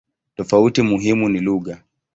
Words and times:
Tofauti 0.35 0.81
muhimu 0.81 1.29
ni 1.29 1.39
lugha. 1.39 1.81